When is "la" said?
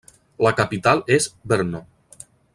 0.45-0.51